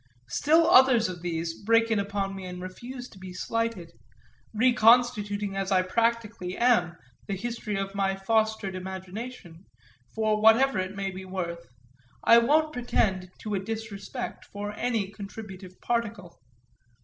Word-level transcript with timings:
Still 0.29 0.67
others 0.67 1.07
of 1.09 1.21
these 1.21 1.53
break 1.53 1.91
in 1.91 1.99
upon 1.99 2.35
me 2.35 2.47
and 2.47 2.59
refuse 2.59 3.07
to 3.09 3.19
be 3.19 3.33
slighted; 3.35 3.91
reconstituting 4.51 5.55
as 5.55 5.71
I 5.71 5.83
practically 5.83 6.57
am 6.57 6.95
the 7.27 7.35
history 7.37 7.75
of 7.77 7.93
my 7.93 8.15
fostered 8.15 8.73
imagination, 8.73 9.63
for 10.15 10.41
whatever 10.41 10.79
it 10.79 10.95
may 10.95 11.11
be 11.11 11.23
worth, 11.23 11.67
I 12.23 12.39
won't 12.39 12.73
pretend 12.73 13.29
to 13.41 13.53
a 13.53 13.59
disrespect 13.59 14.43
for 14.45 14.73
any 14.73 15.11
contributive 15.11 15.79
particle. 15.81 16.41